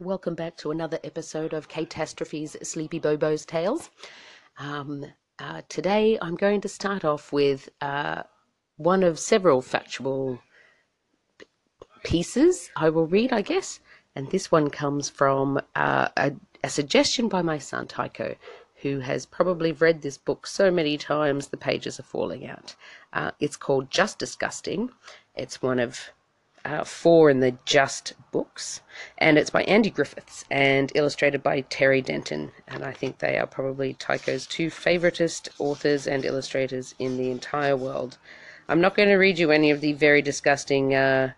[0.00, 3.90] Welcome back to another episode of Catastrophe's Sleepy Bobo's Tales.
[4.58, 5.06] Um,
[5.38, 8.24] uh, today I'm going to start off with uh,
[8.76, 10.40] one of several factual
[12.02, 13.78] pieces I will read, I guess.
[14.16, 16.32] And this one comes from uh, a,
[16.64, 18.34] a suggestion by my son Tycho,
[18.82, 22.74] who has probably read this book so many times the pages are falling out.
[23.12, 24.90] Uh, it's called Just Disgusting.
[25.36, 26.00] It's one of
[26.64, 28.80] uh, four in the Just books,
[29.18, 32.52] and it's by Andy Griffiths and illustrated by Terry Denton.
[32.66, 37.76] And I think they are probably Tycho's two favoritist authors and illustrators in the entire
[37.76, 38.18] world.
[38.68, 41.32] I'm not going to read you any of the very disgusting uh,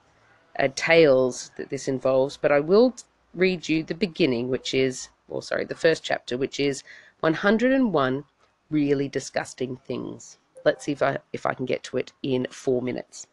[0.59, 2.95] uh, tales that this involves, but I will
[3.35, 6.85] read you the beginning, which is, or sorry, the first chapter, which is
[7.21, 8.25] 101
[8.71, 10.39] really disgusting things.
[10.65, 13.27] Let's see if I if I can get to it in four minutes.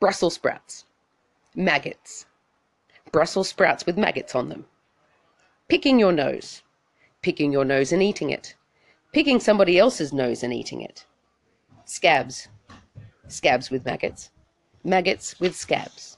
[0.00, 0.84] Brussels sprouts.
[1.56, 2.26] Maggots.
[3.10, 4.66] Brussels sprouts with maggots on them.
[5.66, 6.62] Picking your nose.
[7.20, 8.54] Picking your nose and eating it.
[9.12, 11.04] Picking somebody else's nose and eating it.
[11.84, 12.46] Scabs.
[13.26, 14.30] Scabs with maggots.
[14.84, 16.16] Maggots with scabs.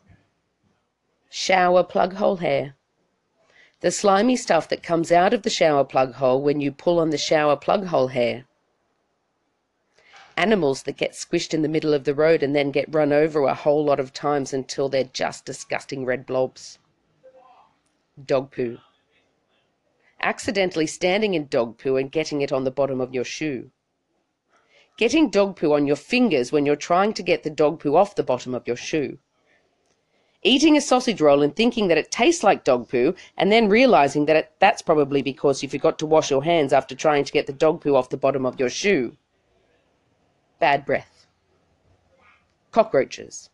[1.31, 2.75] Shower plug hole hair.
[3.81, 7.09] The slimy stuff that comes out of the shower plug hole when you pull on
[7.09, 8.45] the shower plug hole hair
[10.41, 13.43] animals that get squished in the middle of the road and then get run over
[13.43, 16.79] a whole lot of times until they're just disgusting red blobs.
[18.25, 18.79] Dog poo.
[20.23, 23.71] Accidentally standing in dog poo and getting it on the bottom of your shoe.
[24.97, 28.15] Getting dog poo on your fingers when you're trying to get the dog poo off
[28.15, 29.19] the bottom of your shoe.
[30.43, 34.25] Eating a sausage roll and thinking that it tastes like dog poo and then realizing
[34.25, 37.47] that it, that's probably because you forgot to wash your hands after trying to get
[37.47, 39.19] the dog poo off the bottom of your shoe
[40.61, 41.27] bad breath.
[42.71, 43.51] Cockroaches.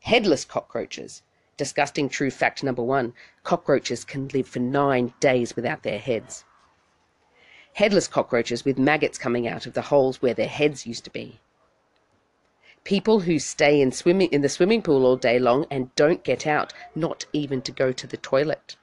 [0.00, 1.22] Headless cockroaches.
[1.56, 3.14] Disgusting true fact number one
[3.44, 6.44] cockroaches can live for nine days without their heads.
[7.74, 11.40] Headless cockroaches with maggots coming out of the holes where their heads used to be.
[12.82, 16.46] People who stay in, swimming, in the swimming pool all day long and don't get
[16.46, 18.76] out, not even to go to the toilet.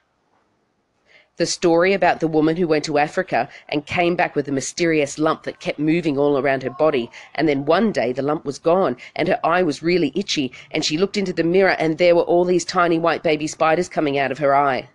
[1.38, 5.18] The story about the woman who went to Africa and came back with a mysterious
[5.18, 8.58] lump that kept moving all around her body, and then one day the lump was
[8.58, 12.14] gone and her eye was really itchy, and she looked into the mirror and there
[12.14, 14.90] were all these tiny white baby spiders coming out of her eye.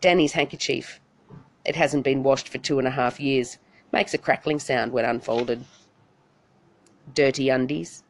[0.00, 1.00] Danny's handkerchief.
[1.64, 3.58] It hasn't been washed for two and a half years.
[3.92, 5.64] Makes a crackling sound when unfolded.
[7.14, 8.02] Dirty undies.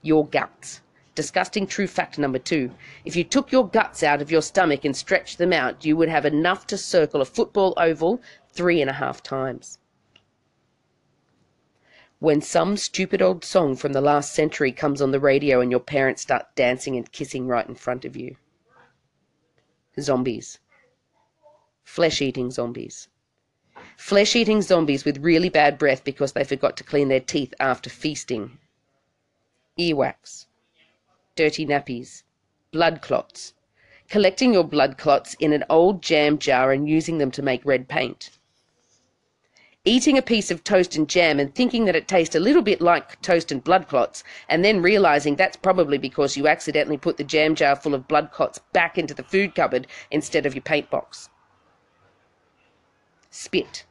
[0.00, 0.80] Your guts.
[1.14, 2.72] Disgusting true fact number two.
[3.04, 6.08] If you took your guts out of your stomach and stretched them out, you would
[6.08, 8.20] have enough to circle a football oval
[8.50, 9.78] three and a half times.
[12.18, 15.80] When some stupid old song from the last century comes on the radio and your
[15.80, 18.36] parents start dancing and kissing right in front of you.
[20.00, 20.58] Zombies.
[21.84, 23.08] Flesh eating zombies.
[23.96, 27.88] Flesh eating zombies with really bad breath because they forgot to clean their teeth after
[27.88, 28.58] feasting.
[29.78, 30.46] Earwax
[31.36, 32.22] dirty nappies,
[32.70, 33.54] blood clots,
[34.08, 37.88] collecting your blood clots in an old jam jar and using them to make red
[37.88, 38.30] paint.
[39.84, 42.80] Eating a piece of toast and jam and thinking that it tastes a little bit
[42.80, 47.24] like toast and blood clots, and then realizing that's probably because you accidentally put the
[47.24, 50.88] jam jar full of blood clots back into the food cupboard instead of your paint
[50.88, 51.28] box.
[53.30, 53.84] Spit.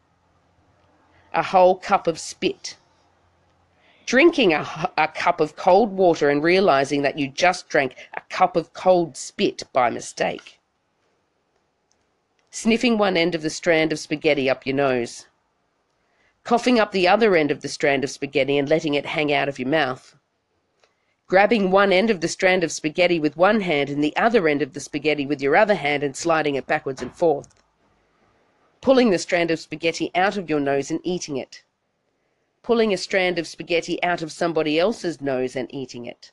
[1.34, 2.78] A whole cup of spit
[4.06, 8.56] drinking a, a, cup of cold water and realizing that you just drank a cup
[8.56, 10.60] of cold spit by mistake.
[12.52, 15.28] Sniffing one end of the strand of spaghetti up your nose.
[16.44, 19.50] Coughing up the other end of the strand of spaghetti and letting it hang out
[19.50, 20.16] of your mouth.
[21.28, 24.62] Grabbing one end of the strand of spaghetti with one hand and the other end
[24.62, 27.64] of the spaghetti with your other hand and sliding it backwards and forth.
[28.82, 31.64] Pulling the strand of spaghetti out of your nose and eating it
[32.64, 36.32] pulling a strand of spaghetti out of somebody else's nose and eating it.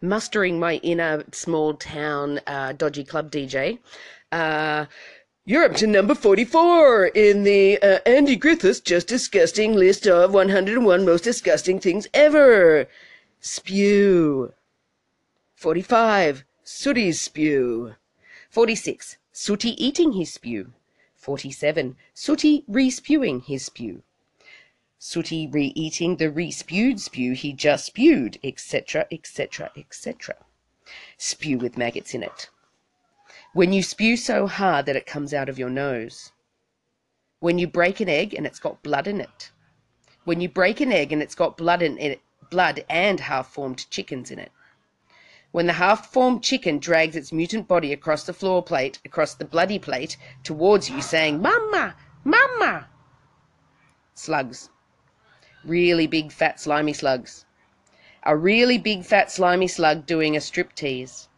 [0.00, 3.78] Mustering my inner small town uh, dodgy club DJ.
[4.30, 4.86] Uh,
[5.44, 11.04] you're up to number 44 in the uh, Andy Griffiths Just Disgusting list of 101
[11.04, 12.86] most disgusting things ever.
[13.40, 14.52] Spew.
[15.54, 16.44] 45.
[16.62, 17.94] Sooty's spew.
[18.50, 19.16] 46.
[19.32, 20.72] Sooty eating his spew.
[21.18, 21.96] 47.
[22.14, 24.02] Sooty re-spewing his spew.
[25.00, 30.36] Sooty re-eating the re-spewed spew he just spewed, etc., etc., etc.
[31.16, 32.48] Spew with maggots in it.
[33.52, 36.32] When you spew so hard that it comes out of your nose.
[37.40, 39.50] When you break an egg and it's got blood in it.
[40.24, 42.20] When you break an egg and it's got blood in it,
[42.50, 44.52] blood and half formed chickens in it.
[45.50, 49.46] When the half formed chicken drags its mutant body across the floor plate, across the
[49.46, 51.96] bloody plate, towards you, saying, Mama!
[52.22, 52.88] Mama!
[54.14, 54.68] Slugs.
[55.64, 57.46] Really big, fat, slimy slugs.
[58.24, 61.28] A really big, fat, slimy slug doing a striptease.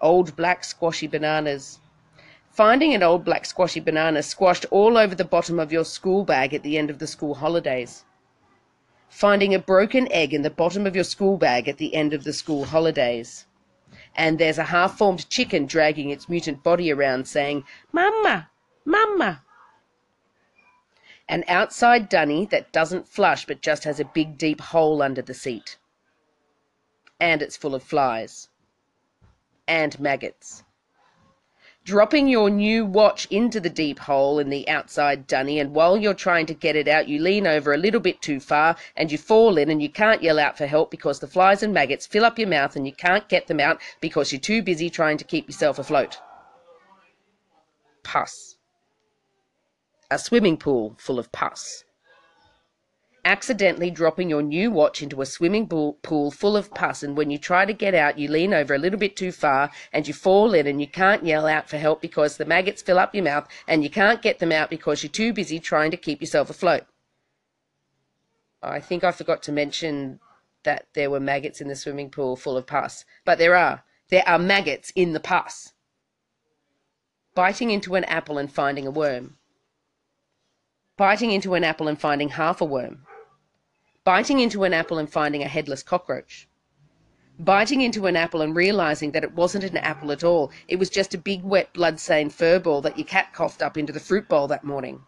[0.00, 1.78] Old black squashy bananas.
[2.50, 6.52] Finding an old black squashy banana squashed all over the bottom of your school bag
[6.54, 8.04] at the end of the school holidays.
[9.08, 12.24] Finding a broken egg in the bottom of your school bag at the end of
[12.24, 13.46] the school holidays.
[14.14, 18.50] And there's a half formed chicken dragging its mutant body around saying, Mama!
[18.84, 19.42] Mama!
[21.28, 25.34] An outside dunny that doesn't flush but just has a big deep hole under the
[25.34, 25.78] seat.
[27.20, 28.48] And it's full of flies.
[29.66, 30.64] And maggots
[31.88, 36.12] dropping your new watch into the deep hole in the outside dunny, and while you're
[36.12, 39.16] trying to get it out, you lean over a little bit too far and you
[39.16, 42.26] fall in and you can't yell out for help because the flies and maggots fill
[42.26, 45.24] up your mouth and you can't get them out because you're too busy trying to
[45.24, 46.18] keep yourself afloat.
[48.02, 48.58] Pus.
[50.10, 51.84] A swimming pool full of pus
[53.28, 57.36] accidentally dropping your new watch into a swimming pool full of pus, and when you
[57.36, 60.54] try to get out, you lean over a little bit too far and you fall
[60.54, 63.46] in, and you can't yell out for help because the maggots fill up your mouth
[63.66, 66.84] and you can't get them out because you're too busy trying to keep yourself afloat.
[68.62, 70.20] I think I forgot to mention
[70.62, 73.84] that there were maggots in the swimming pool full of pus, but there are.
[74.08, 75.74] There are maggots in the pus.
[77.34, 79.36] Biting into an apple and finding a worm.
[80.96, 83.04] Biting into an apple and finding half a worm
[84.08, 86.48] biting into an apple and finding a headless cockroach.
[87.38, 90.88] Biting into an apple and realizing that it wasn't an apple at all, it was
[90.88, 94.26] just a big wet blood-stained fur ball that your cat coughed up into the fruit
[94.26, 95.02] bowl that morning.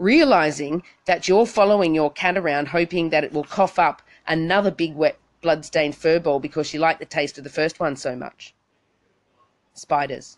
[0.00, 4.96] Realizing that you're following your cat around hoping that it will cough up another big
[4.96, 8.56] wet blood-stained fur ball because you like the taste of the first one so much.
[9.72, 10.36] Spiders.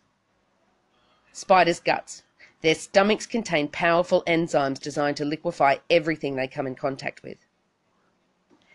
[1.32, 2.22] Spiders' guts.
[2.60, 7.38] Their stomachs contain powerful enzymes designed to liquefy everything they come in contact with.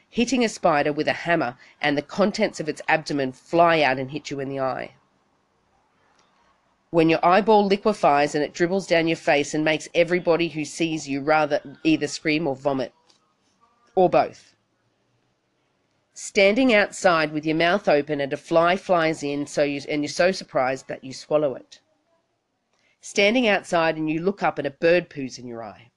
[0.10, 4.12] Hitting a spider with a hammer and the contents of its abdomen fly out and
[4.12, 4.96] hit you in the eye.
[6.92, 11.10] When your eyeball liquefies and it dribbles down your face and makes everybody who sees
[11.10, 12.94] you rather either scream or vomit.
[13.96, 14.56] Or both.
[16.14, 20.10] Standing outside with your mouth open and a fly flies in so you, and you're
[20.10, 21.80] so surprised that you swallow it
[23.06, 25.92] Standing outside and you look up and a bird poos in your eye.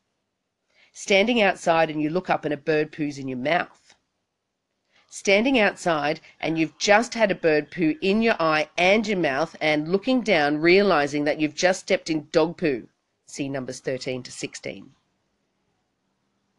[0.92, 3.94] Standing outside and you look up and a bird poos in your mouth.
[5.08, 9.54] Standing outside and you've just had a bird poo in your eye and your mouth
[9.60, 12.88] and looking down realizing that you've just stepped in dog poo.
[13.24, 14.90] See numbers 13 to 16.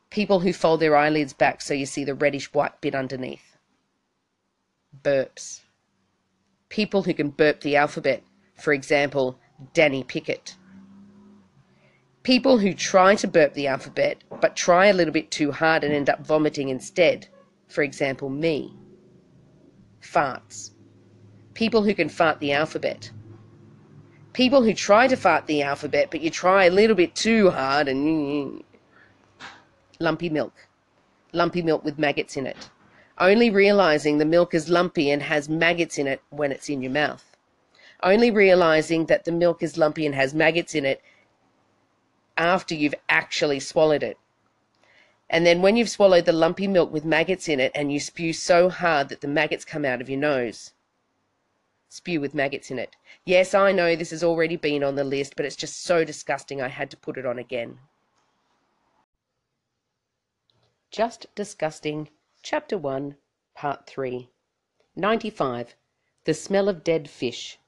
[0.09, 3.57] People who fold their eyelids back so you see the reddish white bit underneath.
[5.03, 5.63] Burps.
[6.69, 8.23] People who can burp the alphabet.
[8.55, 9.39] For example,
[9.73, 10.55] Danny Pickett.
[12.21, 15.93] People who try to burp the alphabet but try a little bit too hard and
[15.93, 17.27] end up vomiting instead.
[17.67, 18.73] For example, me.
[20.01, 20.71] Farts.
[21.53, 23.11] People who can fart the alphabet.
[24.33, 27.87] People who try to fart the alphabet but you try a little bit too hard
[27.87, 28.63] and.
[29.99, 30.53] Lumpy milk.
[31.33, 32.69] Lumpy milk with maggots in it.
[33.17, 36.91] Only realizing the milk is lumpy and has maggots in it when it's in your
[36.91, 37.36] mouth
[38.03, 41.01] only realizing that the milk is lumpy and has maggots in it
[42.37, 44.17] after you've actually swallowed it.
[45.29, 48.31] And then when you've swallowed the lumpy milk with maggots in it and you spew
[48.31, 50.73] so hard that the maggots come out of your nose.
[51.89, 52.95] Spew with maggots in it.
[53.25, 56.61] Yes, I know this has already been on the list, but it's just so disgusting
[56.61, 57.79] I had to put it on again.
[60.91, 62.09] Just Disgusting,
[62.41, 63.17] Chapter 1,
[63.55, 64.29] Part 3.
[64.95, 65.75] 95.
[66.23, 67.59] The Smell of Dead Fish.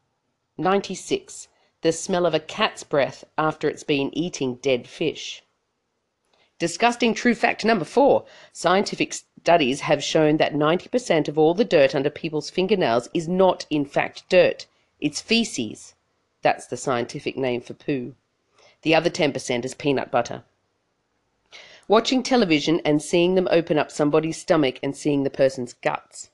[0.59, 1.47] 96.
[1.81, 5.41] The smell of a cat's breath after it's been eating dead fish.
[6.59, 8.25] Disgusting true fact number four.
[8.51, 13.65] Scientific studies have shown that 90% of all the dirt under people's fingernails is not
[13.69, 14.65] in fact dirt.
[14.99, 15.95] It's feces.
[16.41, 18.15] That's the scientific name for poo.
[18.81, 20.43] The other 10% is peanut butter.
[21.87, 26.29] Watching television and seeing them open up somebody's stomach and seeing the person's guts.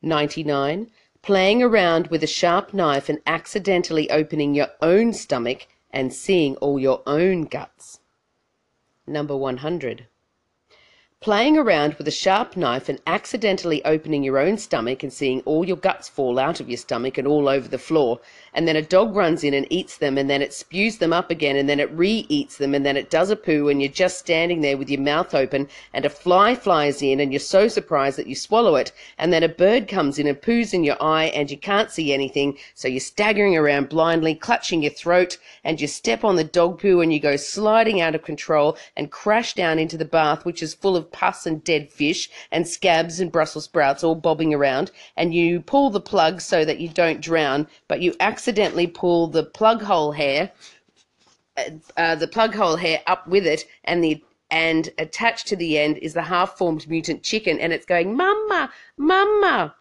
[0.00, 0.90] 99
[1.24, 6.78] playing around with a sharp knife and accidentally opening your own stomach and seeing all
[6.78, 8.00] your own guts.
[9.06, 10.06] Number 100.
[11.24, 15.64] Playing around with a sharp knife and accidentally opening your own stomach and seeing all
[15.64, 18.20] your guts fall out of your stomach and all over the floor.
[18.52, 21.30] And then a dog runs in and eats them and then it spews them up
[21.30, 23.90] again and then it re eats them and then it does a poo and you're
[23.90, 27.68] just standing there with your mouth open and a fly flies in and you're so
[27.68, 28.92] surprised that you swallow it.
[29.16, 32.12] And then a bird comes in and poos in your eye and you can't see
[32.12, 32.58] anything.
[32.74, 37.00] So you're staggering around blindly, clutching your throat and you step on the dog poo
[37.00, 40.74] and you go sliding out of control and crash down into the bath, which is
[40.74, 45.32] full of pus and dead fish and scabs and Brussels sprouts all bobbing around, and
[45.32, 49.80] you pull the plug so that you don't drown, but you accidentally pull the plug
[49.80, 50.50] hole hair,
[51.56, 51.62] uh,
[51.96, 55.98] uh the plug hole hair up with it, and the and attached to the end
[55.98, 59.74] is the half-formed mutant chicken, and it's going, "Mama, Mama,"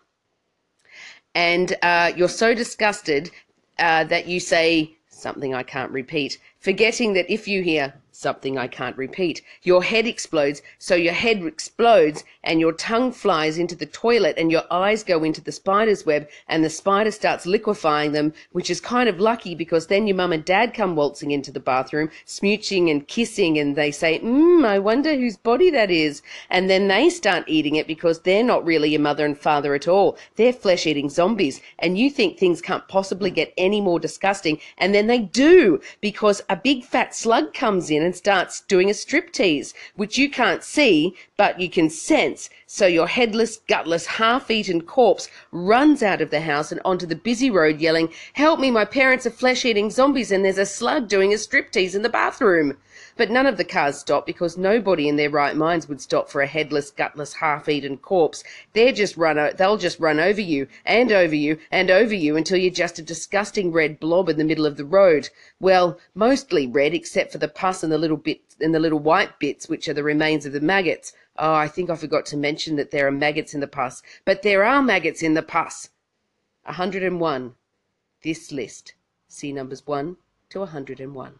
[1.33, 3.31] and uh, you're so disgusted
[3.79, 8.67] uh, that you say something I can't repeat, forgetting that if you hear something I
[8.67, 9.41] can't repeat.
[9.63, 14.51] Your head explodes, so your head explodes and your tongue flies into the toilet and
[14.51, 18.79] your eyes go into the spider's web and the spider starts liquefying them, which is
[18.79, 22.91] kind of lucky because then your mum and dad come waltzing into the bathroom, smooching
[22.91, 26.21] and kissing and they say, mmm, I wonder whose body that is.
[26.49, 29.87] And then they start eating it because they're not really your mother and father at
[29.87, 30.17] all.
[30.35, 34.93] They're flesh eating zombies and you think things can't possibly get any more disgusting and
[34.93, 39.73] then they do because a big fat slug comes in and starts doing a striptease,
[39.95, 42.49] which you can't see, but you can sense.
[42.67, 47.49] So your headless, gutless, half-eaten corpse runs out of the house and onto the busy
[47.49, 51.37] road yelling, help me, my parents are flesh-eating zombies and there's a slug doing a
[51.37, 52.77] striptease in the bathroom.
[53.15, 56.41] But none of the cars stop because nobody in their right minds would stop for
[56.41, 58.43] a headless, gutless, half-eaten corpse.
[58.73, 62.57] They're just run they'll just run over you and over you and over you until
[62.57, 65.29] you're just a disgusting red blob in the middle of the road.
[65.59, 69.37] Well, mostly red except for the pus and the little bits and the little white
[69.37, 71.13] bits which are the remains of the maggots.
[71.37, 74.01] Oh, I think I forgot to mention that there are maggots in the pus.
[74.25, 75.89] But there are maggots in the pus.
[76.63, 77.55] 101.
[78.23, 78.93] This list.
[79.27, 80.17] See numbers 1
[80.49, 81.33] to 101.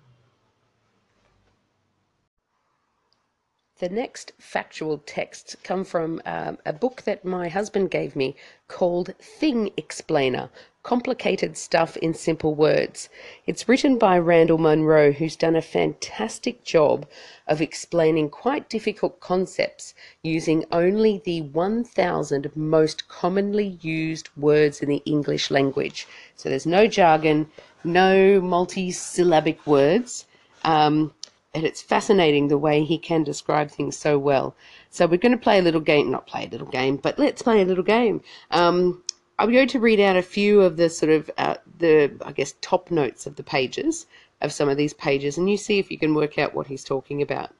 [3.83, 8.33] The next factual texts come from um, a book that my husband gave me
[8.69, 10.49] called Thing Explainer
[10.83, 13.09] Complicated Stuff in Simple Words.
[13.45, 17.09] It's written by Randall Munroe, who's done a fantastic job
[17.45, 25.03] of explaining quite difficult concepts using only the 1,000 most commonly used words in the
[25.05, 26.07] English language.
[26.37, 27.51] So there's no jargon,
[27.83, 30.25] no multi-syllabic words.
[30.63, 31.13] Um,
[31.53, 34.55] and it's fascinating the way he can describe things so well.
[34.89, 37.41] So we're going to play a little game, not play a little game, but let's
[37.41, 38.21] play a little game.
[38.49, 39.03] Um,
[39.37, 42.55] I'm going to read out a few of the sort of uh, the I guess
[42.61, 44.05] top notes of the pages
[44.41, 46.83] of some of these pages, and you see if you can work out what he's
[46.83, 47.51] talking about.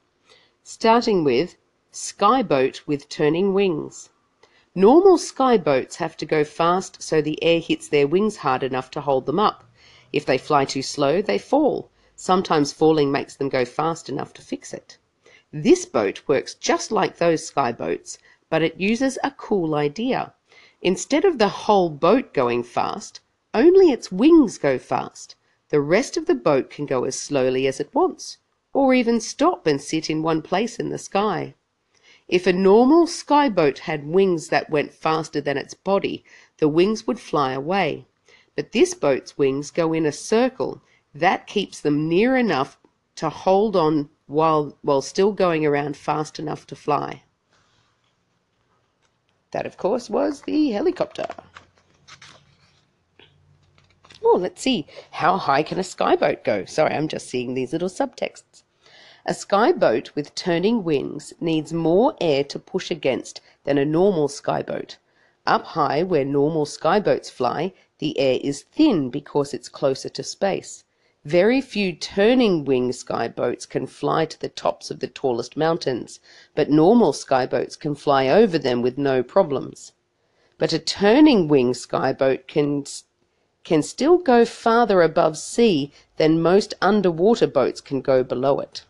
[0.62, 1.56] Starting with
[1.92, 4.10] skyboat with turning wings.
[4.74, 9.00] Normal skyboats have to go fast so the air hits their wings hard enough to
[9.00, 9.64] hold them up.
[10.12, 11.90] If they fly too slow, they fall.
[12.16, 14.98] Sometimes falling makes them go fast enough to fix it.
[15.52, 18.18] This boat works just like those sky boats,
[18.48, 20.32] but it uses a cool idea.
[20.80, 23.20] Instead of the whole boat going fast,
[23.52, 25.34] only its wings go fast.
[25.70, 28.38] The rest of the boat can go as slowly as it wants,
[28.72, 31.54] or even stop and sit in one place in the sky.
[32.28, 36.24] If a normal sky boat had wings that went faster than its body,
[36.58, 38.06] the wings would fly away.
[38.56, 40.82] But this boat's wings go in a circle
[41.14, 42.78] that keeps them near enough
[43.16, 47.22] to hold on while, while still going around fast enough to fly.
[49.52, 51.26] That, of course, was the helicopter.
[54.24, 54.86] Oh, let's see.
[55.12, 56.64] How high can a skyboat go?
[56.64, 58.64] Sorry, I'm just seeing these little subtexts.
[59.26, 64.96] A skyboat with turning wings needs more air to push against than a normal skyboat.
[65.46, 70.84] Up high, where normal skyboats fly, the air is thin because it's closer to space.
[71.24, 76.20] Very few turning wing skyboats can fly to the tops of the tallest mountains,
[76.54, 79.92] but normal skyboats can fly over them with no problems.
[80.58, 82.84] But a turning wing skyboat can
[83.64, 88.84] can still go farther above sea than most underwater boats can go below it.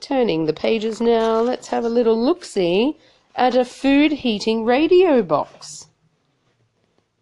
[0.00, 2.96] Turning the pages now, let's have a little look-see
[3.36, 5.88] at a food heating radio box.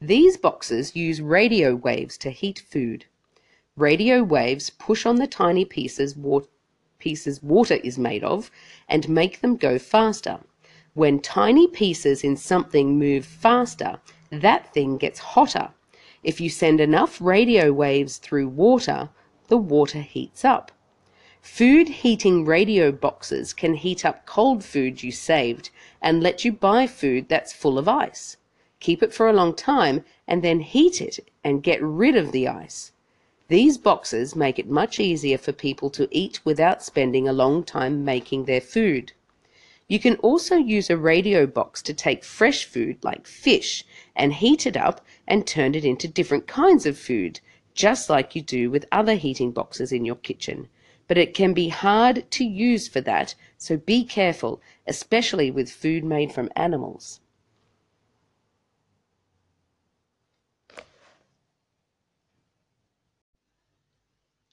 [0.02, 3.04] These boxes use radio waves to heat food.
[3.76, 6.40] Radio waves push on the tiny pieces, wa
[6.98, 8.50] pieces water is made of
[8.88, 10.40] and make them go faster.
[10.94, 15.68] When tiny pieces in something move faster, that thing gets hotter.
[16.22, 19.10] If you send enough radio waves through water,
[19.48, 20.72] the water heats up.
[21.42, 25.68] Food heating radio boxes can heat up cold food you saved
[26.00, 28.38] and let you buy food that's full of ice.
[28.80, 32.48] Keep it for a long time and then heat it and get rid of the
[32.48, 32.92] ice.
[33.48, 38.04] These boxes make it much easier for people to eat without spending a long time
[38.04, 39.12] making their food.
[39.86, 43.84] You can also use a radio box to take fresh food like fish
[44.16, 47.40] and heat it up and turn it into different kinds of food,
[47.74, 50.68] just like you do with other heating boxes in your kitchen
[51.10, 56.04] but it can be hard to use for that, so be careful, especially with food
[56.04, 57.18] made from animals.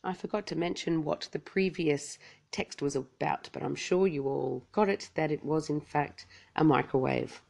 [0.07, 2.17] I forgot to mention what the previous
[2.49, 6.25] text was about, but I'm sure you all got it that it was in fact
[6.55, 7.41] a microwave.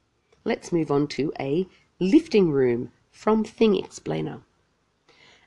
[0.44, 1.68] Let's move on to a
[2.00, 4.42] lifting room from Thing Explainer.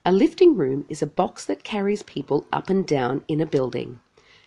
[0.06, 3.98] A lifting room is a box that carries people up and down in a building.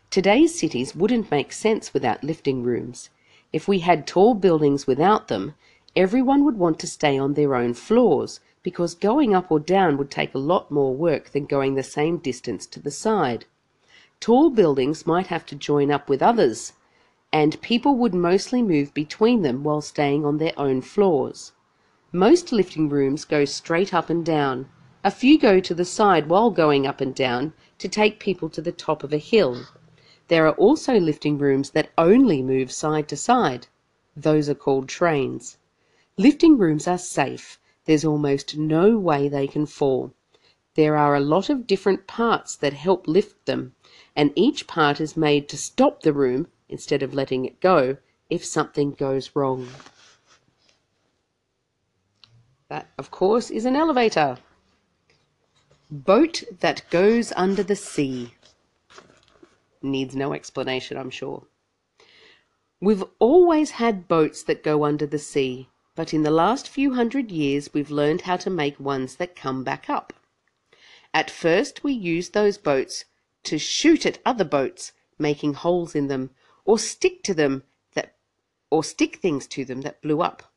[0.10, 3.10] Today's cities wouldn't make sense without lifting rooms.
[3.52, 5.56] If we had tall buildings without them,
[5.98, 10.10] everyone would want to stay on their own floors because going up or down would
[10.10, 13.46] take a lot more work than going the same distance to the side.
[14.20, 16.74] Tall buildings might have to join up with others,
[17.34, 21.52] and people would mostly move between them while staying on their own floors.
[22.14, 24.70] Most lifting rooms go straight up and down.
[25.04, 28.62] A few go to the side while going up and down to take people to
[28.62, 29.66] the top of a hill.
[30.30, 33.68] There are also lifting rooms that only move side to side.
[34.16, 35.58] Those are called trains.
[36.18, 37.60] Lifting rooms are safe.
[37.86, 40.14] There's almost no way they can fall.
[40.76, 43.76] There are a lot of different parts that help lift them,
[44.16, 47.98] and each part is made to stop the room instead of letting it go
[48.30, 49.68] if something goes wrong.
[52.70, 54.38] That, of course, is an elevator.
[55.92, 58.34] Boat that goes under the sea.
[59.84, 61.44] Needs no explanation, I'm sure.
[62.82, 67.32] We've always had boats that go under the sea, but in the last few hundred
[67.32, 70.14] years we've learned how to make ones that come back up.
[71.14, 73.06] At first we used those boats
[73.44, 76.32] to shoot at other boats, making holes in them,
[76.66, 78.16] or stick to them that
[78.72, 80.52] or stick things to them that blew up.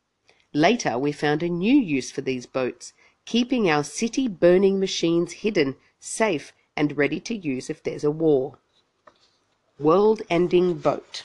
[0.54, 2.94] Later we found a new use for these boats,
[3.26, 8.58] keeping our city burning machines hidden, safe, and ready to use if there's a war.
[9.78, 11.24] World ending boat.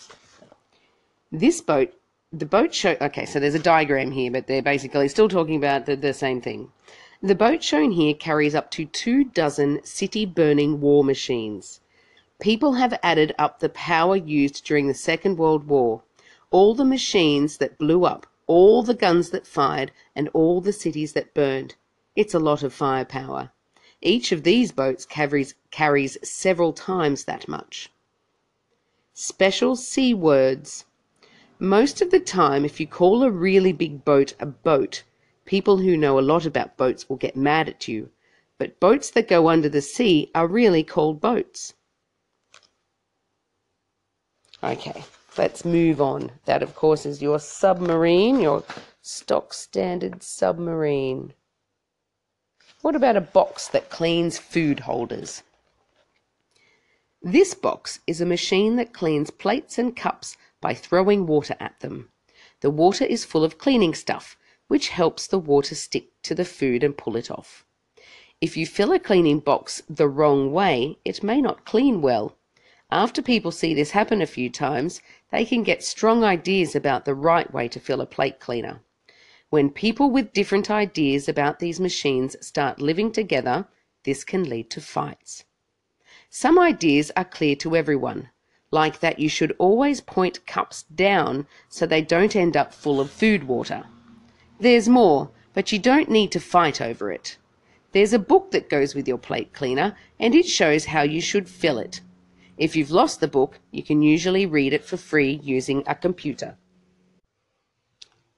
[1.32, 1.94] This boat,
[2.34, 5.86] the boat show, okay, so there's a diagram here, but they're basically still talking about
[5.86, 6.72] the, the same thing.
[7.22, 11.82] The boat shown here carries up to two dozen city burning war machines.
[12.40, 16.04] People have added up the power used during the Second World War,
[16.52, 21.14] all the machines that blew up, all the guns that fired, and all the cities
[21.14, 21.76] that burned.
[22.16, 23.52] It's a lot of firepower.
[24.02, 27.92] Each of these boats carries, carries several times that much.
[29.14, 30.86] Special sea words.
[31.62, 35.04] Most of the time, if you call a really big boat a boat,
[35.46, 38.10] people who know a lot about boats will get mad at you.
[38.58, 41.76] But boats that go under the sea are really called boats.
[44.64, 45.04] Okay,
[45.38, 46.32] let's move on.
[46.46, 48.64] That, of course, is your submarine, your
[49.04, 51.36] stock standard submarine.
[52.82, 55.44] What about a box that cleans food holders?
[57.22, 62.10] This box is a machine that cleans plates and cups by throwing water at them.
[62.62, 66.84] The water is full of cleaning stuff, which helps the water stick to the food
[66.84, 67.66] and pull it off.
[68.40, 72.38] If you fill a cleaning box the wrong way, it may not clean well.
[72.90, 77.16] After people see this happen a few times, they can get strong ideas about the
[77.16, 78.82] right way to fill a plate cleaner.
[79.50, 83.68] When people with different ideas about these machines start living together,
[84.04, 85.44] this can lead to fights.
[86.30, 88.30] Some ideas are clear to everyone,
[88.72, 93.12] like that you should always point cups down so they don't end up full of
[93.12, 93.84] food water.
[94.60, 97.38] There's more, but you don't need to fight over it.
[97.92, 101.50] There's a book that goes with your plate cleaner, and it shows how you should
[101.50, 102.00] fill it.
[102.58, 106.58] If you've lost the book, you can usually read it for free using a computer,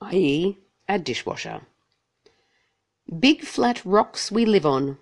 [0.02, 0.58] i.e.,
[0.90, 1.62] a dishwasher.
[3.20, 4.98] Big flat rocks we live on.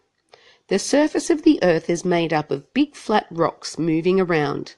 [0.68, 4.76] The surface of the earth is made up of big flat rocks moving around.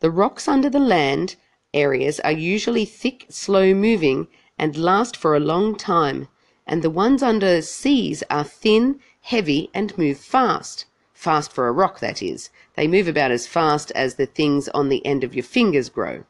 [0.00, 1.36] The rocks under the land
[1.74, 6.28] areas are usually thick, slow moving, and last for a long time,
[6.66, 10.86] and the ones under seas are thin, heavy, and move fast.
[11.12, 12.48] Fast for a rock, that is.
[12.76, 16.24] They move about as fast as the things on the end of your fingers grow.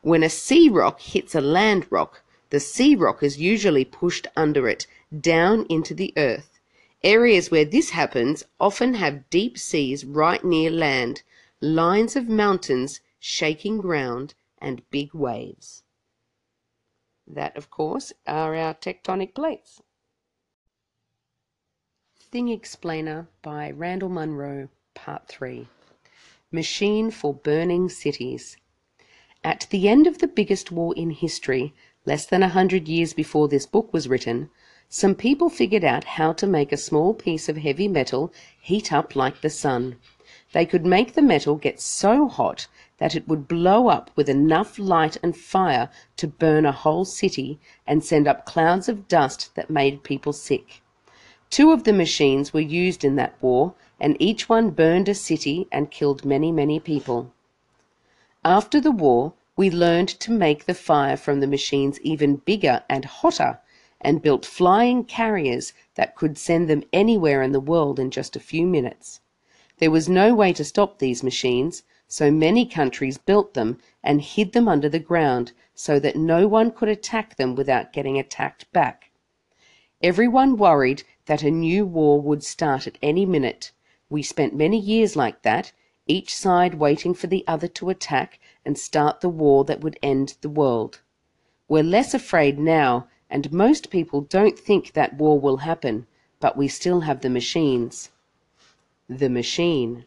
[0.00, 4.66] When a sea rock hits a land rock, the sea rock is usually pushed under
[4.68, 4.86] it,
[5.20, 6.58] down into the earth.
[7.04, 11.22] Areas where this happens often have deep seas right near land.
[11.62, 15.84] Lines of mountains, shaking ground, and big waves.
[17.24, 19.80] That, of course, are our tectonic plates.
[22.18, 25.68] Thing Explainer by Randall Munroe, Part 3
[26.50, 28.56] Machine for Burning Cities.
[29.44, 33.46] At the end of the biggest war in history, less than a hundred years before
[33.46, 34.50] this book was written,
[34.88, 39.14] some people figured out how to make a small piece of heavy metal heat up
[39.14, 40.00] like the sun.
[40.52, 42.66] They could make the metal get so hot
[42.98, 45.88] that it would blow up with enough light and fire
[46.18, 50.82] to burn a whole city and send up clouds of dust that made people sick.
[51.48, 55.68] Two of the machines were used in that war, and each one burned a city
[55.72, 57.32] and killed many, many people.
[58.44, 63.06] After the war, we learned to make the fire from the machines even bigger and
[63.06, 63.58] hotter,
[64.02, 68.40] and built flying carriers that could send them anywhere in the world in just a
[68.40, 69.20] few minutes.
[69.82, 74.52] There was no way to stop these machines, so many countries built them and hid
[74.52, 79.10] them under the ground so that no one could attack them without getting attacked back.
[80.00, 83.72] Everyone worried that a new war would start at any minute.
[84.08, 85.72] We spent many years like that,
[86.06, 90.36] each side waiting for the other to attack and start the war that would end
[90.42, 91.00] the world.
[91.66, 96.06] We're less afraid now, and most people don't think that war will happen,
[96.38, 98.10] but we still have the machines.
[99.14, 100.06] The machine.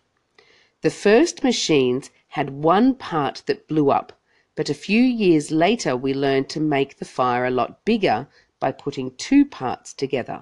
[0.82, 4.20] The first machines had one part that blew up,
[4.56, 8.28] but a few years later we learned to make the fire a lot bigger
[8.60, 10.42] by putting two parts together.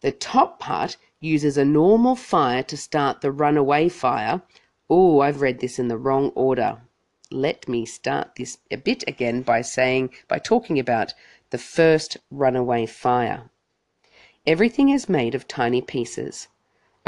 [0.00, 4.40] The top part uses a normal fire to start the runaway fire.
[4.88, 6.80] Oh, I've read this in the wrong order.
[7.30, 11.12] Let me start this a bit again by saying, by talking about
[11.50, 13.50] the first runaway fire.
[14.46, 16.48] Everything is made of tiny pieces.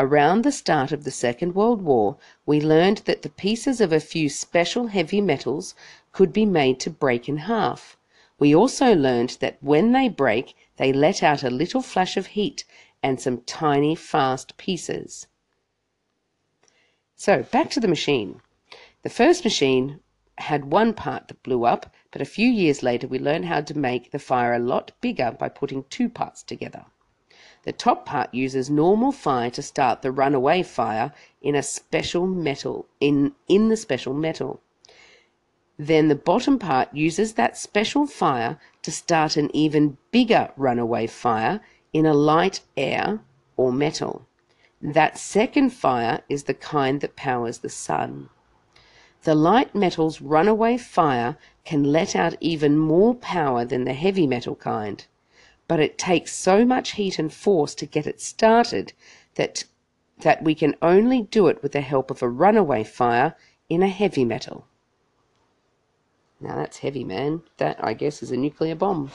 [0.01, 3.99] Around the start of the Second World War, we learned that the pieces of a
[3.99, 5.75] few special heavy metals
[6.13, 7.97] could be made to break in half.
[8.39, 12.65] We also learned that when they break, they let out a little flash of heat
[13.03, 15.27] and some tiny fast pieces.
[17.17, 18.41] So, back to the machine.
[19.03, 19.99] The first machine
[20.37, 23.77] had one part that blew up, but a few years later we learned how to
[23.77, 26.85] make the fire a lot bigger by putting two parts together.
[27.69, 32.87] The top part uses normal fire to start the runaway fire in a special metal
[32.99, 34.63] in in the special metal.
[35.77, 41.61] Then the bottom part uses that special fire to start an even bigger runaway fire
[41.93, 43.21] in a light air
[43.59, 44.27] or metal.
[44.81, 48.31] That second fire is the kind that powers the sun.
[49.25, 54.57] The light metal's runaway fire can let out even more power than the heavy metal
[54.57, 55.05] kind,
[55.69, 58.93] but it takes so much heat and force to get it started
[59.37, 59.65] that
[60.21, 63.37] that we can only do it with the help of a runaway fire
[63.69, 64.67] in a heavy metal.
[66.41, 67.43] Now that's heavy, man.
[67.59, 69.13] That, I guess, is a nuclear bomb.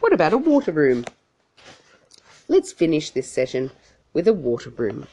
[0.00, 1.04] What about a water room?
[2.48, 3.70] Let's finish this session
[4.12, 5.06] with a water broom.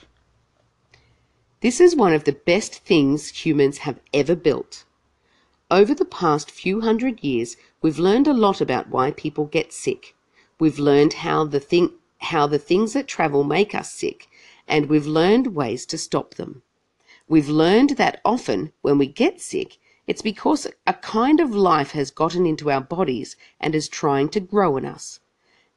[1.61, 4.85] This is one of the best things humans have ever built.
[5.69, 10.15] Over the past few hundred years, we've learned a lot about why people get sick.
[10.59, 14.27] We've learned how the thing how the things that travel make us sick,
[14.67, 16.63] and we've learned ways to stop them.
[17.29, 22.11] We've learned that often when we get sick, it's because a kind of life has
[22.11, 25.21] gotten into our bodies and is trying to grow in us.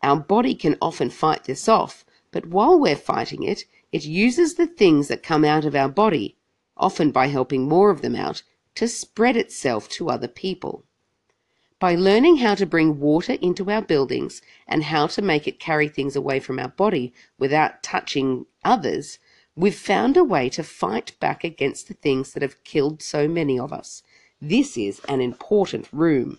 [0.02, 4.66] Our body can often fight this off, but while we're fighting it, it uses the
[4.66, 6.36] things that come out of our body,
[6.76, 8.42] often by helping more of them out,
[8.74, 10.82] to spread itself to other people.
[11.82, 15.88] By learning how to bring water into our buildings and how to make it carry
[15.88, 19.18] things away from our body without touching others,
[19.56, 23.58] we've found a way to fight back against the things that have killed so many
[23.58, 24.04] of us.
[24.40, 26.38] This is an important room.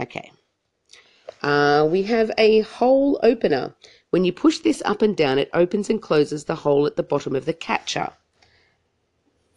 [0.00, 0.32] Okay.
[1.42, 3.74] Uh, we have a hole opener.
[4.08, 7.02] When you push this up and down, it opens and closes the hole at the
[7.02, 8.08] bottom of the catcher.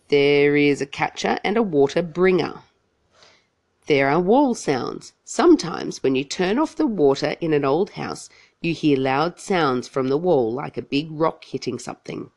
[0.10, 2.64] There is a catcher and a water bringer.
[3.88, 5.14] There are wall sounds.
[5.24, 8.28] Sometimes when you turn off the water in an old house,
[8.60, 12.32] you hear loud sounds from the wall like a big rock hitting something.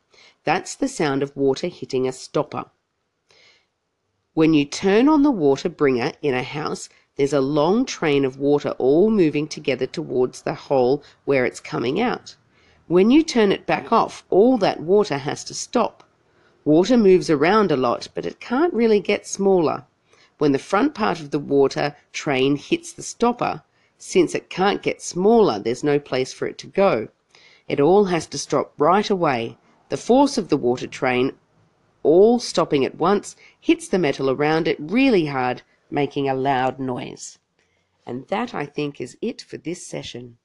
[0.45, 2.67] That's the sound of water hitting a stopper.
[4.33, 6.87] When you turn on the water bringer in a house,
[7.17, 11.99] there's a long train of water all moving together towards the hole where it's coming
[11.99, 12.37] out.
[12.87, 16.05] When you turn it back off, all that water has to stop.
[16.63, 19.85] Water moves around a lot, but it can't really get smaller.
[20.41, 23.61] When the front part of the water train hits the stopper,
[23.99, 27.09] since it can't get smaller, there's no place for it to go.
[27.67, 29.59] It all has to stop right away.
[29.89, 31.33] The force of the water train
[32.01, 37.37] all stopping at once, hits the metal around it really hard, making a loud noise.
[38.07, 40.37] And that, I think, is it for this session.